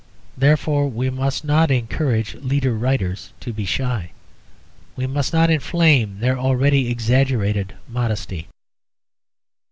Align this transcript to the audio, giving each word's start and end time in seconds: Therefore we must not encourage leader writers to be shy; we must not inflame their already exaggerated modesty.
Therefore 0.35 0.89
we 0.89 1.11
must 1.11 1.45
not 1.45 1.69
encourage 1.69 2.33
leader 2.33 2.73
writers 2.73 3.33
to 3.39 3.53
be 3.53 3.65
shy; 3.65 4.13
we 4.95 5.05
must 5.05 5.31
not 5.31 5.51
inflame 5.51 6.17
their 6.21 6.39
already 6.39 6.89
exaggerated 6.89 7.75
modesty. 7.87 8.47